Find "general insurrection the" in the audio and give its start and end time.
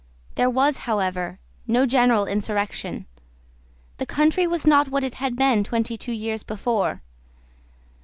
1.85-4.07